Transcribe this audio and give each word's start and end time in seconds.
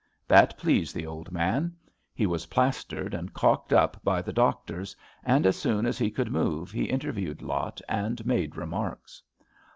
That 0.27 0.57
pleased 0.57 0.95
the 0.95 1.05
old 1.05 1.31
man. 1.31 1.75
He 2.15 2.25
was 2.25 2.47
plastered 2.47 3.13
and 3.13 3.35
caulked 3.35 3.71
up 3.71 4.01
by 4.03 4.23
the 4.23 4.33
doctors, 4.33 4.95
and 5.23 5.45
as 5.45 5.57
soon 5.57 5.85
as 5.85 5.99
he 5.99 6.09
could 6.09 6.31
move 6.31 6.71
he 6.71 6.85
interviewed 6.85 7.43
Lot 7.43 7.81
and 7.87 8.25
made 8.25 8.55
remarks. 8.55 9.21